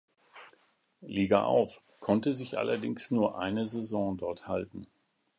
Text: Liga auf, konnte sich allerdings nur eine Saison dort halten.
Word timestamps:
Liga 1.05 1.43
auf, 1.43 1.79
konnte 1.99 2.33
sich 2.33 2.57
allerdings 2.57 3.11
nur 3.11 3.37
eine 3.37 3.67
Saison 3.67 4.17
dort 4.17 4.47
halten. 4.47 4.87